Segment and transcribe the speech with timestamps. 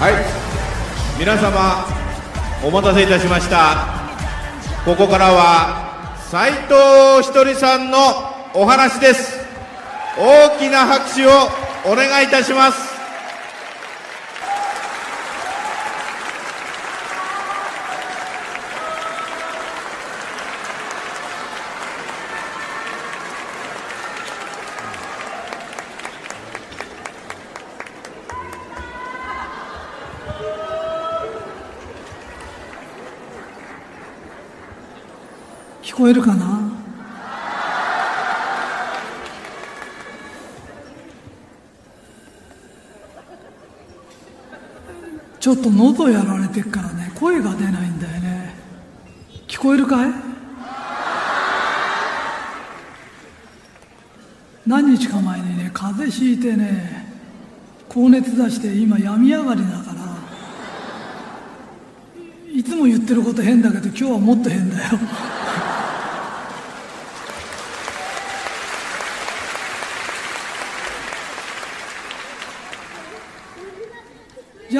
[0.00, 0.14] はい。
[1.18, 1.84] 皆様
[2.64, 3.84] お待たせいたしました。
[4.82, 7.98] ここからは斎藤ひとりさんの
[8.54, 9.38] お話です。
[10.16, 11.30] 大きな拍手を
[11.84, 12.89] お願いいたします。
[36.00, 36.58] こえるかな？
[45.38, 48.54] ちょっと喉やられてるからね声が出ないんだよね。
[49.46, 50.12] 聞こえるかい？
[54.66, 57.10] 何日か前にね風邪ひいてね
[57.90, 60.00] 高熱出して今病み上がりだから
[62.54, 64.98] いつも言ってること変だけど今日はもっと変だよ。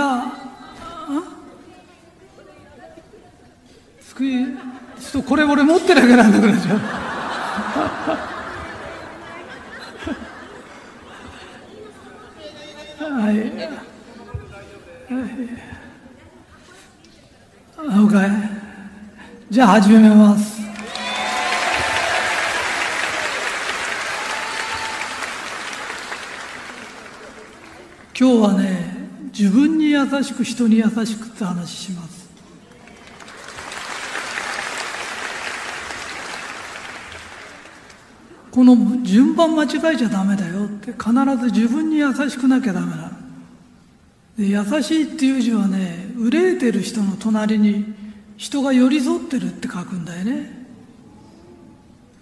[0.01, 1.23] じゃあ、あ
[4.01, 4.47] 救い、
[4.99, 6.79] ちょっとこれ俺持ってなきゃなんなくなっちゃう。
[13.13, 13.35] はい。
[13.37, 13.47] はい。
[18.01, 18.15] OK。
[19.51, 20.63] じゃあ始めます。
[28.19, 29.01] 今日はね、
[29.33, 32.21] 自分に優しく人に優しくって話します。
[38.51, 43.11] この順番間違えちゃダメだよって必ず自分に優しくなきゃダメなの。
[44.37, 47.95] で優しいっていう字はね、憂えてる人の隣に
[48.37, 50.67] 人が寄り添ってるって書くんだよね。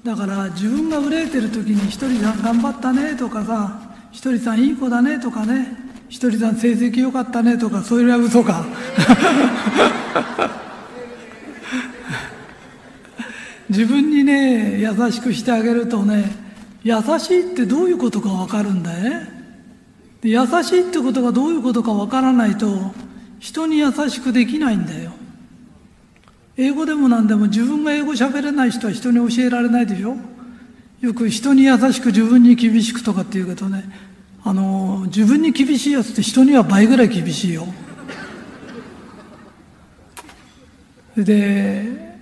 [0.05, 8.65] だから自分が憂えてる時に一人さん頑張ったねとかさ、一人さんいい子だねとかね、一人さん成績良かったねとか、それは嘘か。
[13.69, 16.33] 自分にね、優しくしてあげるとね、
[16.83, 19.39] 優しいってどういうことかわかるんだよね。
[20.23, 22.95] 優しいってことがどういうことかわからないと、
[23.39, 25.13] 人に優しくできないんだよ。
[26.57, 30.17] 英語でも何でも自分が英語喋れない人は人に教えられないでしょ？
[31.01, 33.89] よく人に優しく自分に厳しくとかって言うけどね、
[34.45, 37.67] あの、自分に厳しいやつって人には倍ぐらい厳しいよ。
[41.17, 42.17] で、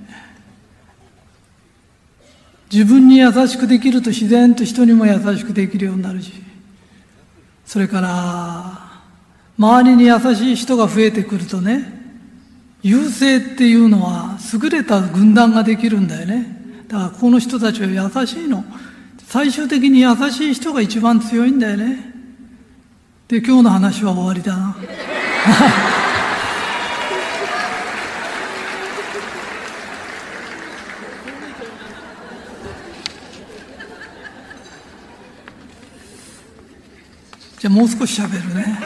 [2.73, 6.33] 自分に優しくできると自然と人にも優しくできるようになるし、
[7.65, 8.87] それから、
[9.59, 11.97] 周りに優しい人が増えてくるとね、
[12.83, 16.85] 優勢っていうのは優れた軍団ができるんだよね。
[16.89, 18.65] だからこの人たちは優しいの。
[19.29, 22.15] 最終的に優しい人が一番強いんだよね。
[23.27, 24.77] で、今日の話は終わりだな。
[37.59, 38.79] じゃあもう少し喋るね。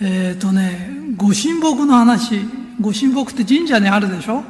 [0.02, 2.61] えっとね、ご神木の話。
[2.82, 4.44] ご神木って神社にあるでしょ？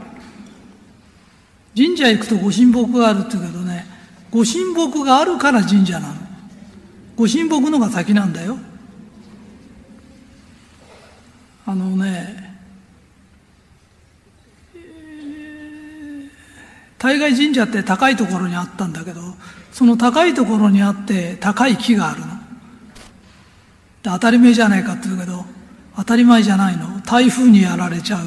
[1.76, 3.86] 神社行くとご神木があるって言うけどね、
[4.30, 6.14] ご神木があるから神社なの。
[7.14, 8.56] ご神木のが先なんだよ。
[11.64, 12.58] あのね、
[16.98, 19.20] 大概神社って高いところにあったんだけど、
[19.72, 22.26] その高いところにあって高い木があるの。
[22.26, 25.44] で当たり前じゃないかって言うけど、
[25.96, 26.91] 当たり前じゃないの。
[27.12, 28.24] 台風にやられちゃう。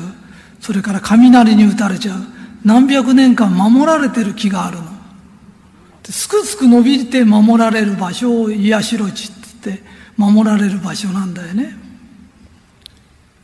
[0.61, 2.19] それから雷に打たれちゃう。
[2.63, 4.83] 何百年間守られてる木があるの。
[6.07, 9.83] すくすく伸びて守られる場所を癒しろ地って言って
[10.17, 11.75] 守られる場所なんだよね。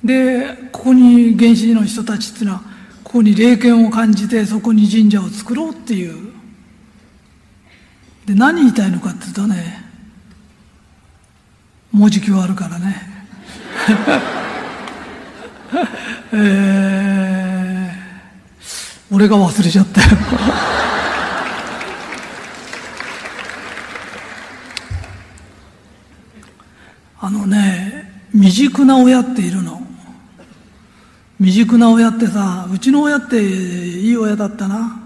[0.03, 2.61] でここに原始の人たちっていうのは
[3.03, 6.31] ここに霊験を感じてそこに神社を作ろうっていう
[8.27, 9.83] で何言いたいのかっていうとね
[11.91, 13.11] 文字記はあるからね
[16.33, 20.07] えー、俺が忘れちゃったよ。
[27.19, 29.85] あのね未熟な親っているの。
[31.37, 34.99] 未熟な親ってさうちの親っていい親だったな。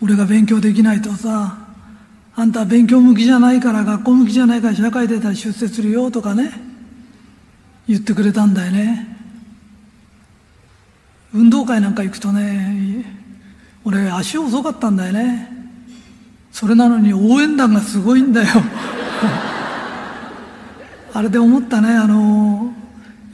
[0.00, 1.58] 俺が勉強できないとさ
[2.34, 6.50] あんた勉強向きじゃないから学校向きじゃないから社会出たら出世するよとかね
[7.86, 9.11] 言ってくれたんだよね。
[11.34, 13.04] 運動会なんか行くとね
[13.84, 15.48] 俺足遅かったんだよね
[16.52, 18.48] それなのに応援団がすごいんだよ
[21.14, 22.72] あれで思ったね、あの、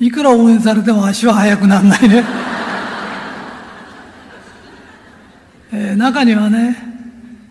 [0.00, 2.24] いくら応援されても足は速くならないね。
[5.70, 6.76] えー、中にはね、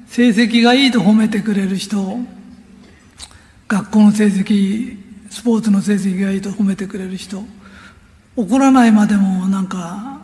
[0.09, 2.19] 成績がいいと褒めてくれる人、
[3.69, 4.97] 学校の成績、
[5.29, 7.45] スポーツの成績がいいと褒めてくれる人、
[8.35, 10.16] 怒らないまでもなんか、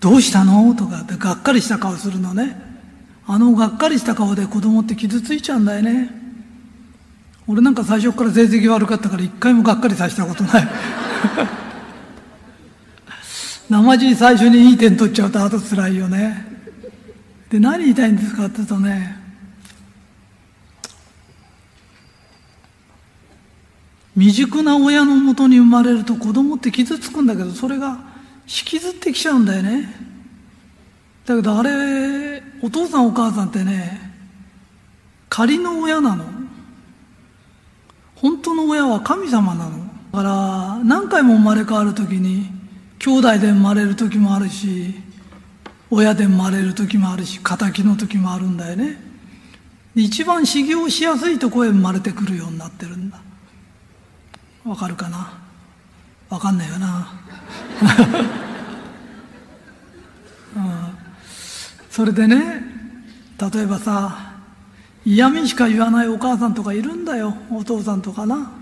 [0.00, 0.74] どうしたの？
[0.74, 2.68] とかってがっかりした顔するのね。
[3.26, 6.20] あのがっかりした顔で子供って傷ついちゃうんだよね。
[7.50, 10.68] 俺なんか最初から成績悪かったから一回もがっかりさせたことない
[13.68, 16.46] 生地最初にいい点取っちゃうとあと辛いよね
[17.50, 19.16] で何言いたいんですかって言うとね
[24.16, 27.98] 未熟な親のもとに生まれると子供って傷つくんだけどそれが
[28.50, 29.94] きずってきちゃうんだよね。
[31.24, 34.00] だけどあれお父さんお母さんってね
[35.28, 36.24] 仮の親なの。
[38.16, 39.78] 本当の親は神様なの。
[40.12, 42.50] だから何回も生まれ変わる時に
[42.98, 44.94] 兄弟で生まれる時もあるし
[45.88, 48.98] 親で生まれる時もあるし敵の時もあるんだよね。
[49.94, 53.20] 一番修行しやすいとこへ生まれてくるようになってるんだ。
[54.64, 55.38] わかるかな？
[56.28, 57.12] わかんないよな、
[61.90, 62.62] それでね
[63.52, 64.32] 例えばさ
[65.04, 68.52] 嫌味しか言わないお母さんとかいるんだよお父さんとかな。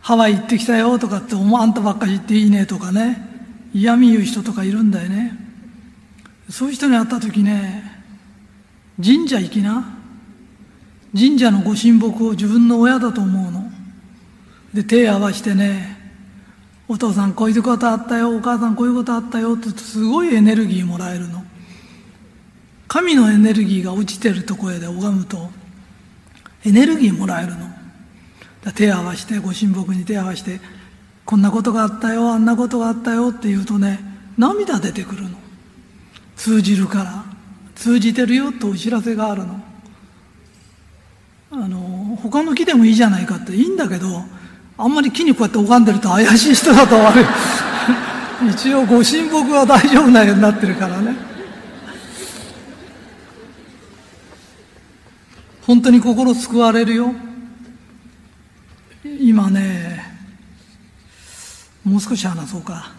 [0.00, 3.26] ハワイ行ってきたよとかって思あんたばっかり言っていいねとかね。
[3.74, 5.36] 嫌味言う人とかいるんだよね。
[6.48, 7.82] そういう人に会った時ね
[9.04, 9.98] 神社行きな。
[11.12, 13.70] 神社のご神木を自分の親だと思うの。
[14.72, 15.95] で手合わしてね
[16.88, 21.44] お父さんこういうことあったよお母さんこういうことあったよってすごいエネルギーもらえるの。
[22.88, 25.50] 神のエネルギーが落ちてるところで拝むと
[26.64, 27.66] エネルギーもらえるの。
[28.72, 30.60] 手合わせてご神木に手合わせて
[31.24, 34.00] こんなことがあったよあんなことがあったよって言うとね
[34.38, 35.30] 涙出てくるの。
[36.36, 37.24] 通じるから
[37.74, 39.60] 通じてるよとお知らせがあるの。
[41.50, 44.24] あの他の木でもいいじゃないかっていいんだけど
[44.78, 47.24] あんまり木にこうやって拝んでると怪しい人だと悪い。
[48.50, 51.16] 一応ご神木は大丈夫なようになってるからね。
[55.66, 57.14] 本当に心救われるよ。
[59.18, 60.04] 今ね
[61.84, 62.92] もう少し話そうか。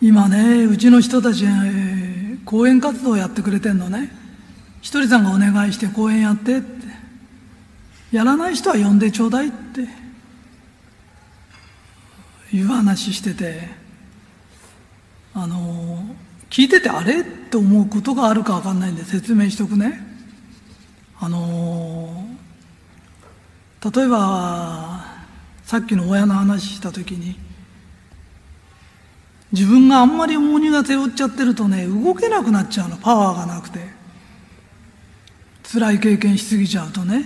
[0.00, 2.05] 今ねうちの人たち、えー、
[2.46, 4.10] 講演活動をやってくれてんのね。
[4.80, 6.86] ひとりさんがお願いして講演やってって。
[8.12, 9.86] やらない人は呼んでちょうだいって。
[12.56, 13.68] いう話してて。
[15.34, 16.02] あの
[16.48, 17.20] 聞いててあれ？
[17.20, 20.00] って思うことがあるか分かんないんで説明しとくね。
[21.18, 22.28] あの
[23.94, 25.04] 例えば
[25.64, 27.36] さっきの親の話した時に
[29.52, 32.96] 自分があんまり重荷が背負っちゃってるとね動けなくなっちゃうの。
[32.96, 33.80] パワーがなくて。
[35.72, 37.24] 辛い経験しすぎちゃうとね。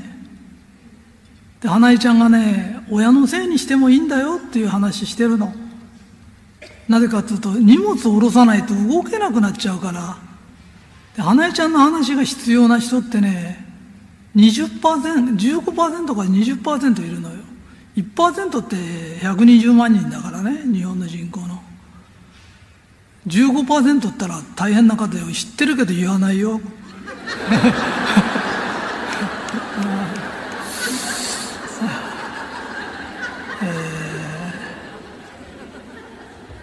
[1.61, 5.53] で花江ちゃんがね親のせいにしてもいいんだよっていう話してるの。
[6.89, 10.17] なぜかというと荷物を下ろさないと動けなくなっちゃうから。
[11.17, 13.65] で花江ちゃんの話が必要な人ってね
[14.37, 17.37] 20%15% から20%いるのよ。
[17.97, 18.77] 1%って
[19.27, 21.50] 120万人だからね日本の人口の。
[23.27, 26.61] 15%ったら大変な方よ知ってるけど言わないよ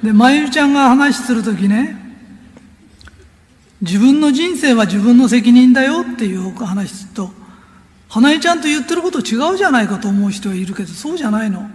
[0.04, 1.98] で、まゆみちゃんが話するときね、
[3.82, 7.32] 自分の人生は自分の責任だよっていう話すると、
[8.10, 11.70] 花江ちゃんと言ってること違うじゃないかと思う人はいるけど、そうじゃないの。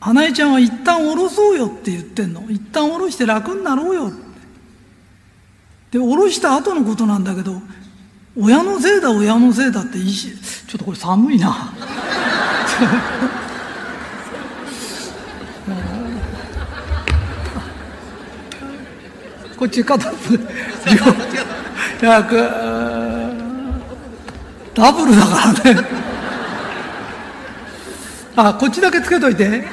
[0.00, 2.42] 花江ちゃんは一旦下ろそうよって言ってんの。
[2.48, 4.10] 一旦下ろして楽になろうよ。
[5.90, 7.60] で、下ろした後のことなんだけど、
[8.36, 10.30] 親のせいだ、親のせいだっていいし、
[10.66, 11.74] ちょっとこれ寒いな。
[19.60, 20.38] こっち片付い
[22.02, 22.22] や
[24.72, 25.86] ダブルだからね
[28.36, 29.68] あこっちだけつけといて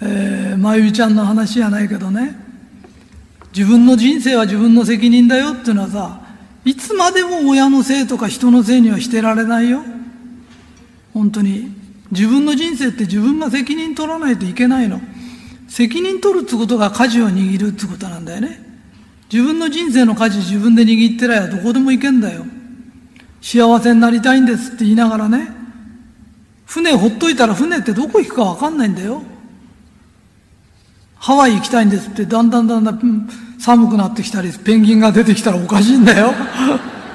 [0.00, 2.36] えー、まゆみちゃんの話やないけどね
[3.54, 6.20] 自分の人生は自分の責任だよっていうのはさ
[6.64, 9.82] いつまでも親のせいとか人のせいにはしてられないよ
[11.12, 11.78] 本当に
[12.10, 15.00] 自分の人生って自分が責任取らないといけないの。
[15.68, 18.60] 責任取るってことが舵を握るってことなんだよね。
[19.30, 22.46] 自分の人生の舵自分で握ってりゃどこでも行けんだよ。
[23.42, 25.48] 幸せになりたいんですって言いながらね、
[26.64, 29.22] 船ほっといたら船ってどこ行くかわかんないんだよ。
[31.18, 36.32] ハワイ行きたいんですってだんだんだんだん寒くなってきたり、ペンギンが出てきたらおかしいんだよ。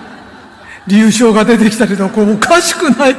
[0.87, 3.15] 流氷が出てきたりとか、おかしくない。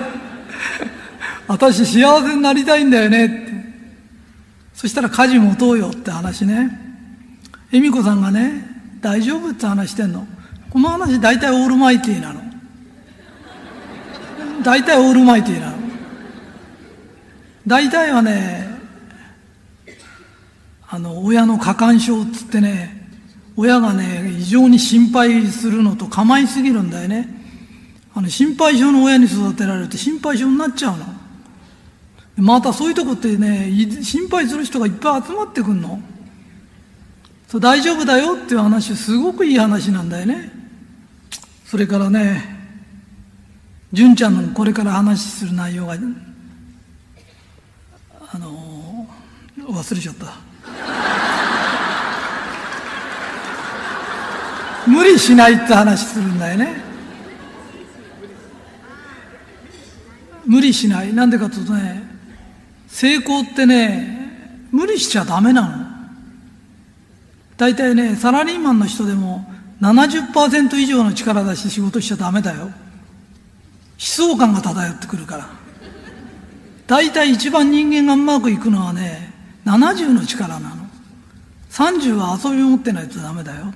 [1.47, 3.55] 私幸せになりたいんだよねって。
[4.75, 6.79] そしたら舵持とうよって話ね。
[7.73, 8.65] 恵美子さんがね、
[9.01, 10.27] 大丈夫って話してんの。
[10.71, 12.43] この話大体オールマイティーなの。
[14.63, 15.77] 大体オールマイティーなの。
[17.67, 18.64] 大体はね、
[20.95, 23.09] あの、親の過干渉っつってね、
[23.57, 27.29] 親がね、異常に心配するのと構いすぎるんだよね。
[28.15, 31.05] あの、心配性の親に育てられて心配性になっちゃうの。
[32.37, 33.73] またそういうとこってね、
[34.05, 36.01] 心配する人がいっぱい集まってくんの。
[37.49, 40.53] そ大丈夫だよっていう話、すごくいい話なんだよね。
[41.67, 42.41] それからね、
[43.93, 45.97] 純ちゃんのこれから話する内容が、
[48.33, 49.09] あの、
[49.59, 50.44] 忘れちゃった。
[54.87, 56.83] 無理しないって話するんだよね。
[60.47, 61.13] 無理しない。
[61.13, 62.03] なんでかというとね、
[62.89, 65.87] 成功ってね、無理しちゃダメなの。
[67.57, 69.47] 大体ね、サラリーマンの人でも
[69.81, 72.67] 70%以上の力出して仕事しちゃダメだよ。
[72.67, 72.71] 悲
[73.99, 75.49] 壮感が漂ってくるから。
[76.87, 79.34] 大体一番人間がうまくいくのはね、
[79.65, 80.27] 70の。
[80.27, 80.87] 力なの。
[81.71, 83.73] 30は遊びを持ってないとダメだよ。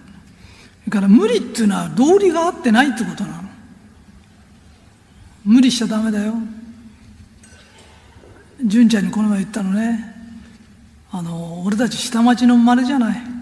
[0.86, 1.76] だから無理っていうの。
[1.76, 3.48] は道理が合ってないってことなの。
[5.44, 6.34] 無理しちゃダメだよ。
[8.64, 9.28] 純ちゃんにこの。
[9.28, 9.70] 前言ったの。
[9.70, 10.14] ね
[11.10, 11.62] あの。
[11.64, 12.56] 俺たち下町の。
[12.56, 13.38] 生まれじゃない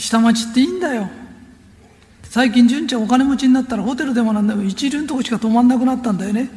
[0.00, 1.08] 下町っていいんだよ
[2.24, 5.08] 最近純ちゃんお金持ちになったらホテルでもなんでも一流の。
[5.08, 6.50] とこしか泊まんなくなったんだよね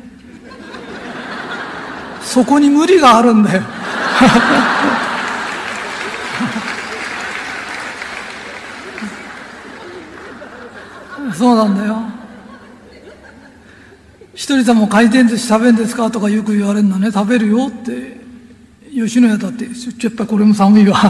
[2.22, 3.64] そこに無理があるんだよ
[11.34, 12.02] そうなんだよ
[14.34, 18.18] 一人さんも回転寿司食べんですかとかよく言われるのね、食べるよって。
[18.90, 20.98] 吉野家だって、ちょっとこれも寒いわ。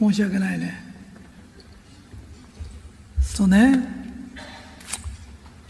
[0.00, 0.82] 申し訳ないね。
[3.20, 4.01] そうね。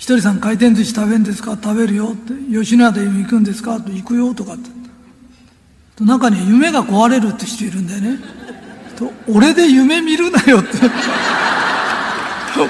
[0.02, 1.52] ひとりさん回転寿司食べるんですか？
[1.52, 2.32] 食べるよって。
[2.52, 3.80] 吉野家で行くんですか？
[3.80, 4.68] と行くよとかって。
[6.02, 8.18] 中に夢が壊れるって人いるんだよね
[8.96, 9.12] と。
[9.28, 10.70] 俺で夢見るなよって。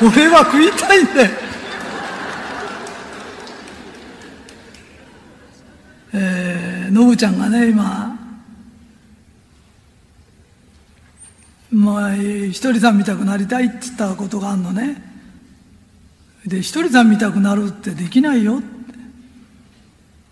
[0.02, 1.30] 俺は食いたいんだよ。
[6.12, 8.14] えー、のぶちゃんがね、今、
[11.70, 15.10] まあ、ひとりさん見たくなりたいって言ったことがあるのね。
[16.46, 18.66] で、ひとりさん見たくなるってできないよって。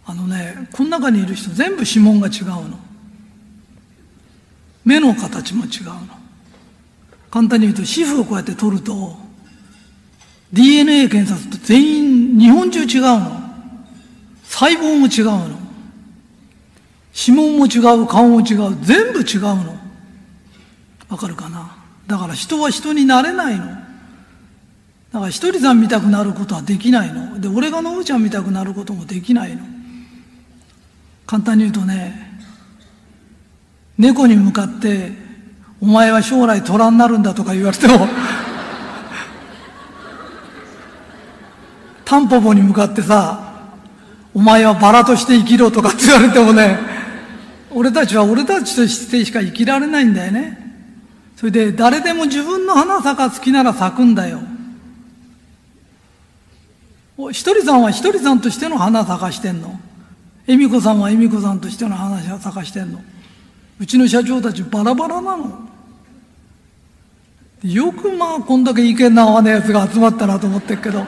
[0.06, 2.78] あのね、この中にいる人全部指紋が違うの。
[4.84, 6.00] 目の形も違うの。
[7.30, 9.16] 簡単に言うと、皮膚をこうやって取ると、
[10.52, 13.40] DNA 検査すると全員、日本中違うの。
[14.42, 15.60] 細胞も違うの。
[17.14, 19.78] 指紋も違う、顔も違う、全部違うの。
[21.08, 21.76] わかるかな？
[22.06, 23.79] だから人は人になれないの。
[25.12, 27.40] だから一人さん見たくなることはできないの。
[27.40, 29.62] で、俺がのぶちゃん見たくなることもできないの。
[31.26, 32.38] 簡単に言うとね、
[33.98, 35.12] 猫に向かって、
[35.80, 38.06] お前は将来虎になるんだとか言われても
[42.04, 43.50] タンポポに向かってさ、
[44.32, 46.78] お前はバラとして生きろとかって言われてもね、
[47.70, 50.58] 俺たちは俺たちとしてしか生きられないんだよね。
[51.36, 54.40] それで誰でも自分の花咲か好きなら咲くんだよ。
[57.32, 59.78] ひとりさんはひとりさんとしての花咲かしてんの？
[60.46, 63.00] 恵美子さんは恵美子さんとしての花咲かしてんの？
[63.78, 65.68] うちの社長たちバラバラなの？
[67.62, 71.06] よくまあこんだけ意見の合わないやつが集まったなと思ってるけど、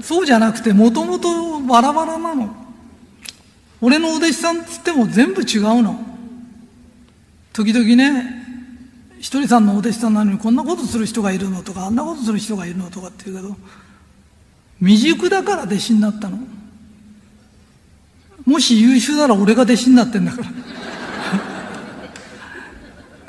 [0.00, 2.54] そうじゃなくてもともとバラバラなの？
[3.82, 6.00] 俺のお弟子さんっつっても全部違うの？
[7.52, 8.44] 時々ね、
[9.20, 13.56] ひとりさんのお弟子さんなのにこんなことする人がいるのとか、あんなことする人がいるのとかって言うけど、
[14.80, 16.38] 未熟だから弟子になったの。
[18.44, 20.48] もし優秀なら俺が弟子になってんだから。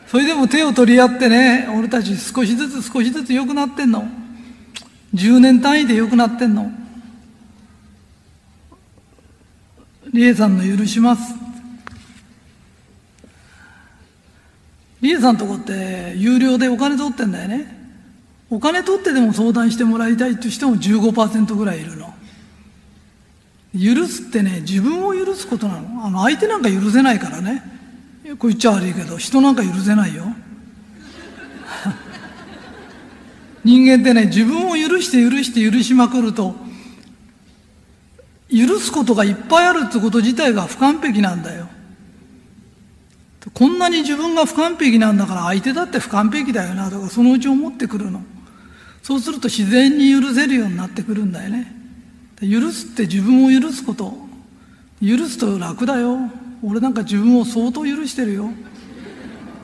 [0.07, 4.07] それでも手を取り合ってね、俺たち少しずつ少しずつ良くなってんの。
[5.13, 6.71] 10年単位で良くなってんの。
[10.13, 11.33] 理恵さんの許します。
[15.01, 17.76] 理恵さんとこって有料でお金取ってんだよね。
[18.49, 22.13] お金取ってでも相談してもらいたいとしても15%ぐらいいるの。
[23.73, 26.05] 許すってね、自分を許すことなの。
[26.05, 27.61] あの、相手なんか許せないからね。
[28.39, 30.23] こう言っちゃ悪いけど、人なんか許せないよ。
[33.63, 36.55] 人間ってね、自分を許して許して許しまくると、
[38.49, 41.67] 許すことがいっぱいあるってこと自体が不完璧なんだよ。
[43.53, 48.21] こんなに自分が不完璧なんだから相手だって不完璧だよなとかそのうち思ってくるの。
[49.07, 51.73] そうすると自然に許せるようになってくるんだよね。
[52.41, 54.13] 許すって自分を許すこと。
[55.01, 56.29] 許すと楽だよ。
[56.61, 58.49] 俺なんか自分を相当許してるよ。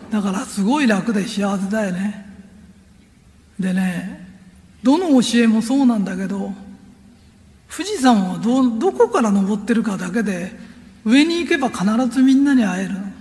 [0.09, 2.25] だからすごい楽で幸せだよね。
[3.59, 4.25] でね、
[4.81, 6.53] どの教えもそうなんだけど、
[7.69, 10.57] 富士山はどどこから登ってるかだけで、
[11.03, 13.12] 上に行けば必ずみんなに会えるの。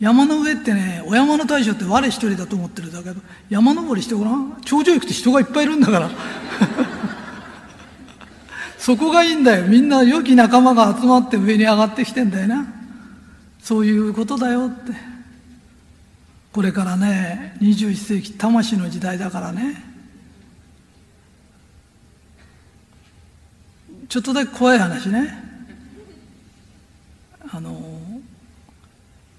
[0.00, 4.60] 山の上ってね、お山の大将って我一人だと思ってるだけど、山登りしてごらん。
[4.64, 6.10] 頂上行くと人がいっぱいいるんだから。
[8.78, 9.66] そこがいいんだよ。
[9.66, 12.66] みんな良き仲間が集まって上に上がってきてんだよな。
[13.60, 14.92] そういうことだよって。
[16.52, 19.82] これからね、21世紀魂の時代だからね。
[24.08, 25.44] ちょっとだけ怖い話ね。
[27.50, 27.97] あの、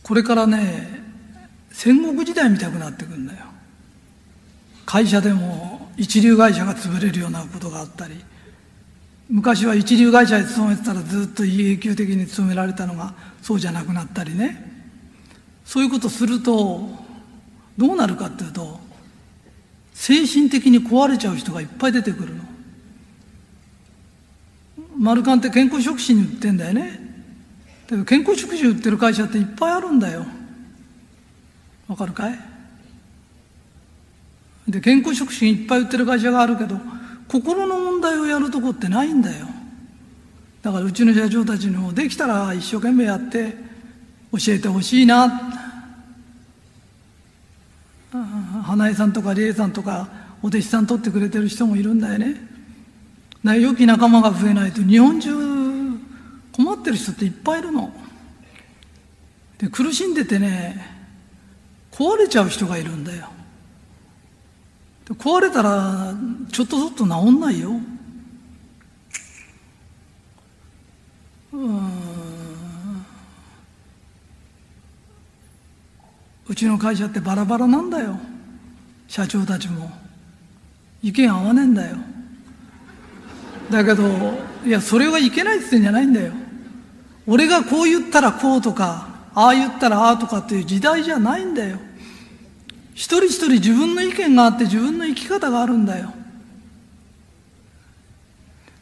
[0.09, 0.87] これからね、
[1.69, 3.45] 戦国時代見たくなってくんだよ。
[4.83, 8.15] 会社でも一流会社が潰れるようなことがあったり、
[9.29, 14.87] 昔は一流会社に勤めてたらずっと永久的に勤められたのがそうじゃなくなったりね。
[15.63, 16.89] そういうことすると、
[17.77, 18.79] どうなるかっていうと、
[19.93, 22.43] 精神的に壊れちゃう人がいっぱい出てくるの。
[24.97, 27.08] マルカンって健康食品に売ってんだよね。
[27.89, 30.25] けど健康食品売ってる会社っていっぱいあるんだよ。
[31.87, 32.39] わかるかい？
[34.67, 36.79] で、健康食品いっぱい売ってる会社があるけど、
[37.27, 39.47] 心の問題をやるとこってないんだよ。
[40.61, 43.55] だからうちの社長たちにもできたら一生懸命やって
[44.31, 45.27] 教えてほしいな。
[48.63, 50.07] 花江さんとか理恵さんとか
[50.43, 52.35] お弟子さん取ってくれてる人もいるんだよね。
[53.59, 55.58] 良き仲間が増えないと日本中
[56.59, 57.89] 困ってる人っていっぱいいるの。
[59.59, 60.85] で苦しんでてね
[61.89, 63.29] 壊れちゃう人がいるんだよ
[65.07, 65.13] で。
[65.13, 66.13] 壊れたら
[66.51, 67.79] ちょっとずつ治んないよ。
[71.53, 73.05] うん
[76.49, 78.19] うちの会社ってバラバラなんだよ
[79.07, 79.89] 社長たちも
[81.01, 81.95] 意見合わねえんだよ
[83.69, 84.03] だけど
[84.65, 86.33] いやそれはいけないって言ってんじゃないんだよ
[87.29, 91.77] 俺がこう言ったらこうとかああ言ったらああとかっていう時代じゃないんだよ。
[92.95, 96.11] 一人一人自分の意見があって自分の生き方があるんだよ。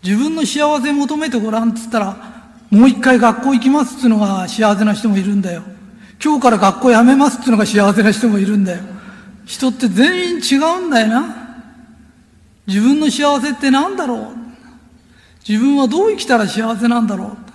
[0.01, 2.15] 自分の幸せ求めてごらんっつったら
[2.71, 5.63] もう一回学校行きますっつうのが幸せな人もいるんだよ。
[6.23, 8.79] 今日から学校辞めますっつうのが幸せな人もいるんだよ。
[9.45, 11.35] 人って全員違うんだよな。
[12.65, 14.35] 自分の幸せって何だろう。
[15.47, 17.46] 自分はどう生きたら幸せなんだろう。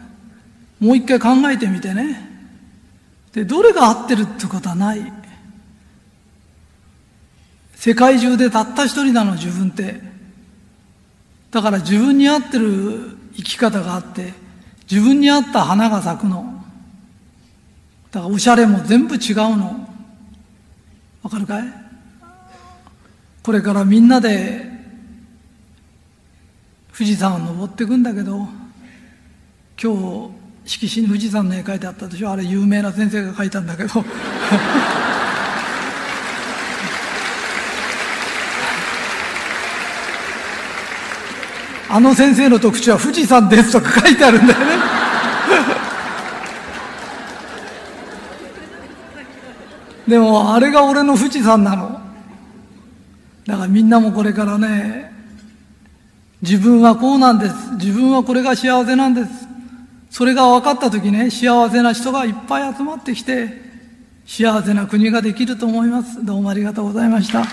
[0.82, 2.28] もう一回考えてみてね。
[3.32, 5.12] でどれが合ってるってことはない。
[7.76, 10.00] 世界中でたった一人なの自分って。
[11.52, 14.32] だから自分に合ってる生き方があって
[14.90, 16.64] 自分に合った花が咲くの。
[18.10, 19.88] だからおしゃれも全部違うの。
[21.22, 21.72] わかるかい？
[23.44, 24.68] これからみんなで
[26.92, 28.48] 富士山を登っていくんだけど
[29.80, 32.30] 今日色紙に富士山の絵描いてあったでしょ？
[32.30, 34.04] あれ有名な先生が描いたんだけど。
[41.90, 44.66] あの先生の特徴は富士山ですとか書いてあるんだよね。
[50.08, 52.00] でもあれが俺の富士山なの。
[53.46, 55.12] だからみんなもこれからね
[56.40, 57.54] 自分はこうなんです。
[57.72, 59.41] 自分はこれが幸せなんです。
[60.12, 63.62] それが分かった時ね幸せな人がいっぱい集まってきて
[64.26, 66.24] 幸せな国ができると思います。
[66.24, 67.46] どうもありがとうございました。